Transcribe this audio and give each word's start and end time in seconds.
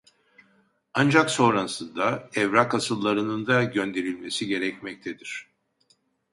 Ancak 0.93 1.29
sonrasında 1.31 2.29
evrak 2.35 2.75
asıllarının 2.75 3.47
da 3.47 3.63
gönderilmesi 3.63 4.47
gerekmektedir 4.47 5.47